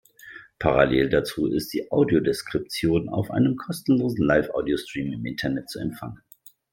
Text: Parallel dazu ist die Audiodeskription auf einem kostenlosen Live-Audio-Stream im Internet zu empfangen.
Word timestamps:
Parallel 0.57 1.09
dazu 1.09 1.45
ist 1.45 1.73
die 1.73 1.91
Audiodeskription 1.91 3.07
auf 3.07 3.29
einem 3.29 3.55
kostenlosen 3.55 4.25
Live-Audio-Stream 4.25 5.13
im 5.13 5.23
Internet 5.27 5.69
zu 5.69 5.77
empfangen. 5.77 6.23